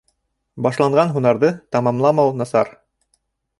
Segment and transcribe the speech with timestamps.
[0.65, 2.75] —Башланған һунарҙы тамамламау насар...